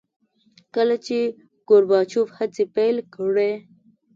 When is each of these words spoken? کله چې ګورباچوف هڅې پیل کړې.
کله 0.75 0.95
چې 1.05 1.17
ګورباچوف 1.69 2.27
هڅې 2.37 2.63
پیل 2.75 2.97
کړې. 3.15 3.53